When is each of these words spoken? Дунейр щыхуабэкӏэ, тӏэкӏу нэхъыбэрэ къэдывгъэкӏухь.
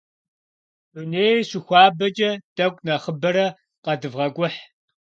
Дунейр 0.93 1.37
щыхуабэкӏэ, 1.49 2.31
тӏэкӏу 2.55 2.83
нэхъыбэрэ 2.85 3.47
къэдывгъэкӏухь. 3.83 4.59